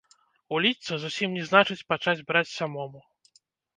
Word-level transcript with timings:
Уліцца, 0.59 0.93
зусім 1.03 1.37
не 1.39 1.43
значыць 1.51 1.79
пачаць 1.93 2.17
браць 2.33 2.47
самому. 2.57 2.99